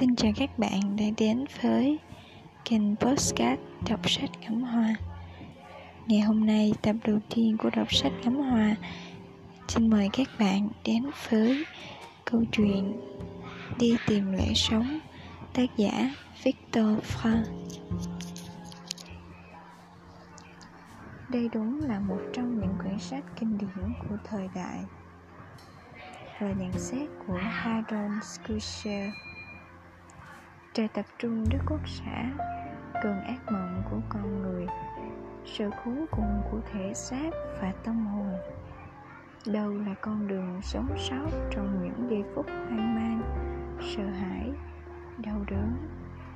Xin 0.00 0.16
chào 0.16 0.32
các 0.36 0.58
bạn 0.58 0.96
đã 0.96 1.04
đến 1.18 1.44
với 1.62 1.98
kênh 2.64 2.96
Postcard 2.96 3.62
Đọc 3.90 4.10
sách 4.10 4.30
ngắm 4.40 4.62
hoa. 4.62 4.94
Ngày 6.06 6.20
hôm 6.20 6.46
nay, 6.46 6.72
tập 6.82 6.96
đầu 7.04 7.18
tiên 7.34 7.56
của 7.58 7.70
đọc 7.76 7.92
sách 7.92 8.12
ngắm 8.22 8.36
hoa, 8.36 8.76
Xin 9.68 9.90
mời 9.90 10.08
các 10.12 10.28
bạn 10.38 10.68
đến 10.84 11.10
với 11.30 11.64
câu 12.24 12.44
chuyện 12.52 13.00
Đi 13.78 13.96
tìm 14.06 14.32
lẽ 14.32 14.54
sống, 14.54 14.98
Tác 15.52 15.76
giả 15.76 16.14
Victor 16.44 16.86
Frank. 16.86 17.44
Đây 21.28 21.48
đúng 21.52 21.80
là 21.80 22.00
một 22.00 22.20
trong 22.32 22.60
những 22.60 22.74
quyển 22.82 22.98
sách 22.98 23.24
kinh 23.40 23.58
điển 23.58 23.92
của 24.08 24.16
thời 24.24 24.48
đại 24.54 24.78
và 26.40 26.52
nhận 26.58 26.72
xét 26.72 27.08
của 27.26 27.38
Harold 27.42 28.22
Schusser 28.22 29.10
trời 30.74 30.88
tập 30.88 31.04
trung 31.18 31.44
đức 31.50 31.58
quốc 31.66 31.80
xã 31.84 32.30
cơn 33.02 33.20
ác 33.20 33.52
mộng 33.52 33.82
của 33.90 34.00
con 34.08 34.42
người, 34.42 34.66
sự 35.44 35.70
khốn 35.70 36.06
cùng 36.10 36.42
của 36.50 36.60
thể 36.72 36.94
xác 36.94 37.30
và 37.60 37.72
tâm 37.84 38.06
hồn. 38.06 38.34
Đâu 39.46 39.70
là 39.70 39.94
con 40.00 40.28
đường 40.28 40.60
sống 40.62 40.88
sót 40.98 41.28
trong 41.50 41.82
những 41.82 42.10
giây 42.10 42.24
phút 42.34 42.46
hoang 42.46 42.94
mang, 42.94 43.22
sợ 43.80 44.04
hãi, 44.04 44.50
đau 45.18 45.44
đớn, 45.50 45.76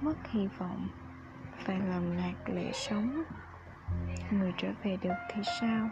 mất 0.00 0.16
hy 0.30 0.46
vọng 0.58 0.88
và 1.66 1.74
lầm 1.74 2.16
lạc 2.16 2.48
lệ 2.48 2.70
sống? 2.72 3.24
Người 4.30 4.52
trở 4.56 4.68
về 4.82 4.96
được 5.02 5.14
thì 5.34 5.42
sao? 5.60 5.88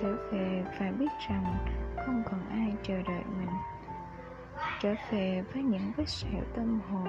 Trở 0.00 0.16
về 0.32 0.64
và 0.80 0.92
biết 0.98 1.10
rằng 1.28 1.66
không 2.06 2.22
còn 2.30 2.48
ai 2.50 2.72
chờ 2.82 2.94
đợi 2.94 3.22
mình 3.38 3.50
trở 4.82 4.94
về 5.10 5.44
với 5.52 5.62
những 5.62 5.92
vết 5.96 6.08
sẹo 6.08 6.42
tâm 6.54 6.80
hồn, 6.90 7.08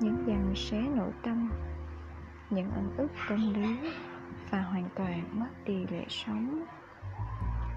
những 0.00 0.24
dằn 0.26 0.52
xé 0.56 0.80
nội 0.80 1.12
tâm, 1.22 1.50
những 2.50 2.70
ẩn 2.70 2.94
ức 2.96 3.08
tâm 3.28 3.54
lý 3.54 3.90
và 4.50 4.60
hoàn 4.60 4.88
toàn 4.94 5.22
mất 5.32 5.48
đi 5.64 5.86
lệ 5.90 6.04
sống. 6.08 6.64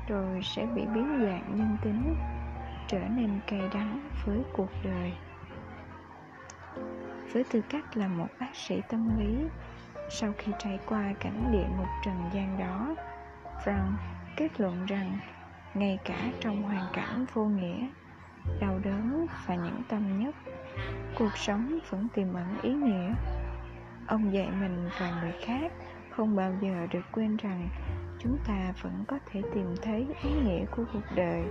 Rồi 0.07 0.39
sẽ 0.43 0.65
bị 0.65 0.81
biến 0.85 1.19
dạng 1.21 1.55
nhân 1.55 1.77
tính, 1.83 2.15
trở 2.87 2.99
nên 2.99 3.39
cay 3.47 3.69
đắng 3.73 4.09
với 4.25 4.43
cuộc 4.53 4.69
đời. 4.83 5.13
Với 7.33 7.43
tư 7.43 7.61
cách 7.69 7.97
là 7.97 8.07
một 8.07 8.27
bác 8.39 8.55
sĩ 8.55 8.81
tâm 8.89 9.19
lý, 9.19 9.47
sau 10.09 10.33
khi 10.37 10.51
trải 10.59 10.79
qua 10.85 11.13
cảnh 11.19 11.49
địa 11.51 11.67
ngục 11.77 11.89
trần 12.05 12.29
gian 12.33 12.59
đó, 12.59 12.95
frank 13.65 13.93
kết 14.37 14.61
luận 14.61 14.85
rằng 14.85 15.19
ngay 15.73 15.99
cả 16.05 16.31
trong 16.39 16.63
hoàn 16.63 16.85
cảnh 16.93 17.25
vô 17.33 17.45
nghĩa 17.45 17.87
đau 18.59 18.79
đớn 18.83 19.27
và 19.47 19.55
những 19.55 19.81
tâm 19.89 20.19
nhất 20.19 20.35
cuộc 21.15 21.37
sống 21.37 21.79
vẫn 21.89 22.07
tiềm 22.13 22.33
ẩn 22.33 22.61
ý 22.61 22.73
nghĩa. 22.73 23.13
Ông 24.07 24.33
dạy 24.33 24.51
mình 24.51 24.89
và 24.99 25.21
người 25.21 25.33
khác 25.41 25.71
không 26.09 26.35
bao 26.35 26.53
giờ 26.61 26.87
được 26.91 27.05
quên 27.11 27.37
rằng 27.37 27.69
chúng 28.19 28.37
ta 28.47 28.73
vẫn 28.81 29.03
có 29.07 29.19
thể 29.31 29.41
tìm 29.53 29.75
thấy 29.81 30.07
ý 30.23 30.29
nghĩa 30.31 30.65
của 30.65 30.83
cuộc 30.93 31.15
đời, 31.15 31.43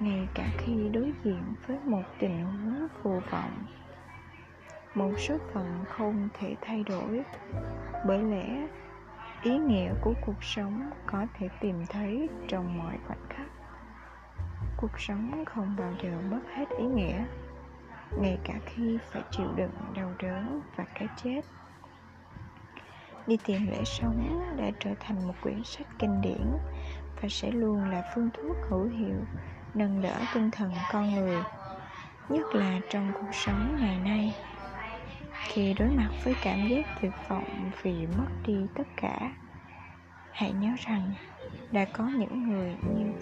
ngay 0.00 0.28
cả 0.34 0.48
khi 0.58 0.88
đối 0.92 1.12
diện 1.24 1.42
với 1.66 1.78
một 1.84 2.02
tình 2.18 2.44
huống 2.44 2.88
vô 3.02 3.20
vọng. 3.30 3.66
Một 4.94 5.12
số 5.18 5.38
phận 5.52 5.84
không 5.88 6.28
thể 6.34 6.54
thay 6.60 6.82
đổi. 6.82 7.22
Bởi 8.06 8.22
lẽ, 8.22 8.68
ý 9.42 9.58
nghĩa 9.58 9.92
của 10.00 10.14
cuộc 10.26 10.44
sống 10.44 10.90
có 11.06 11.26
thể 11.34 11.48
tìm 11.60 11.86
thấy 11.88 12.28
trong 12.48 12.78
mọi 12.78 12.98
khoảnh 13.06 13.26
khắc 13.28 13.46
cuộc 14.84 15.00
sống 15.00 15.44
không 15.46 15.76
bao 15.78 15.92
giờ 16.02 16.10
mất 16.30 16.40
hết 16.54 16.64
ý 16.78 16.84
nghĩa, 16.84 17.24
ngay 18.20 18.38
cả 18.44 18.54
khi 18.66 18.98
phải 19.10 19.22
chịu 19.30 19.46
đựng 19.56 19.70
đau 19.94 20.12
đớn 20.18 20.60
và 20.76 20.84
cái 20.94 21.08
chết. 21.22 21.40
Đi 23.26 23.38
tìm 23.44 23.66
lẽ 23.66 23.84
sống 23.84 24.54
đã 24.56 24.70
trở 24.80 24.90
thành 25.00 25.26
một 25.26 25.34
quyển 25.42 25.64
sách 25.64 25.86
kinh 25.98 26.20
điển 26.20 26.46
và 27.20 27.28
sẽ 27.28 27.50
luôn 27.50 27.90
là 27.90 28.12
phương 28.14 28.30
thuốc 28.32 28.56
hữu 28.68 28.84
hiệu 28.84 29.16
nâng 29.74 30.02
đỡ 30.02 30.16
tinh 30.34 30.50
thần 30.50 30.72
con 30.92 31.14
người, 31.14 31.42
nhất 32.28 32.54
là 32.54 32.80
trong 32.90 33.12
cuộc 33.14 33.34
sống 33.34 33.76
ngày 33.80 33.98
nay. 33.98 34.34
Khi 35.32 35.74
đối 35.74 35.88
mặt 35.88 36.10
với 36.24 36.34
cảm 36.42 36.68
giác 36.68 36.86
tuyệt 37.00 37.12
vọng 37.28 37.70
vì 37.82 38.06
mất 38.06 38.28
đi 38.46 38.66
tất 38.74 38.86
cả, 38.96 39.32
hãy 40.32 40.52
nhớ 40.52 40.70
rằng 40.78 41.12
đã 41.72 41.84
có 41.84 42.04
những 42.04 42.50
người 42.50 42.76
như 42.94 43.12